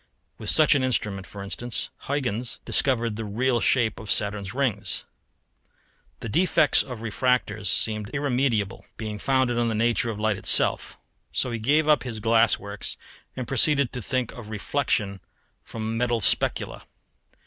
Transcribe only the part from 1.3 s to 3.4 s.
instance, Huyghens discovered the